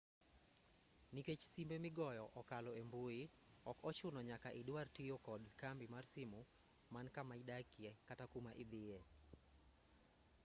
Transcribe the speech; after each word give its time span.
nikech 1.13 1.41
simbe 1.51 1.75
migoyo 1.85 2.25
okalo 2.39 2.71
embui 2.81 3.21
ok 3.69 3.77
ochuno 3.89 4.19
nyaka 4.29 4.49
idwar 4.61 4.87
tiyo 4.95 5.15
kod 5.27 5.43
kambi 5.61 5.85
mar 5.93 6.05
simu 6.13 6.41
man 6.93 7.07
kamaidakie 7.15 7.89
kata 8.07 8.25
kuma 8.31 8.51
idhiye 8.63 8.99